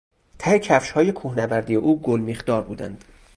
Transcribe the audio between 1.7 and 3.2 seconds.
او گلمیخدار بودند.